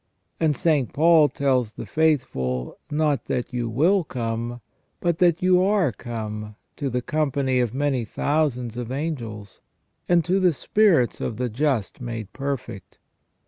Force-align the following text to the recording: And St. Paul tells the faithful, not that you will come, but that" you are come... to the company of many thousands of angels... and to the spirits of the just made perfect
And 0.39 0.57
St. 0.57 0.91
Paul 0.91 1.29
tells 1.29 1.73
the 1.73 1.85
faithful, 1.85 2.79
not 2.89 3.25
that 3.25 3.53
you 3.53 3.69
will 3.69 4.03
come, 4.03 4.59
but 4.99 5.19
that" 5.19 5.43
you 5.43 5.61
are 5.63 5.91
come... 5.91 6.55
to 6.77 6.89
the 6.89 7.03
company 7.03 7.59
of 7.59 7.71
many 7.75 8.03
thousands 8.03 8.77
of 8.77 8.91
angels... 8.91 9.61
and 10.09 10.25
to 10.25 10.39
the 10.39 10.53
spirits 10.53 11.21
of 11.21 11.37
the 11.37 11.49
just 11.49 12.01
made 12.01 12.33
perfect 12.33 12.97